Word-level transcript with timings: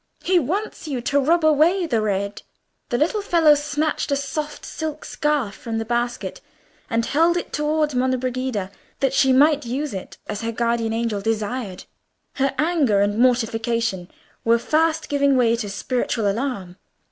He 0.23 0.39
wants 0.39 0.87
you 0.87 0.99
to 0.99 1.19
rub 1.19 1.45
away 1.45 1.85
the 1.85 2.01
red." 2.01 2.41
The 2.89 2.97
little 2.97 3.21
fellow 3.21 3.53
snatched 3.53 4.11
a 4.11 4.15
soft 4.15 4.65
silk 4.65 5.05
scarf 5.05 5.53
from 5.53 5.77
the 5.77 5.85
basket, 5.85 6.41
and 6.89 7.05
held 7.05 7.37
it 7.37 7.53
towards 7.53 7.93
Monna 7.93 8.17
Brigida, 8.17 8.71
that 8.99 9.13
she 9.13 9.31
might 9.31 9.63
use 9.63 9.93
it 9.93 10.17
as 10.25 10.41
her 10.41 10.51
guardian 10.51 10.91
angel 10.91 11.21
desired. 11.21 11.83
Her 12.37 12.55
anger 12.57 12.99
and 13.01 13.19
mortification 13.19 14.09
were 14.43 14.57
fast 14.57 15.07
giving 15.07 15.37
way 15.37 15.55
to 15.57 15.69
spiritual 15.69 16.27
alarm. 16.27 16.77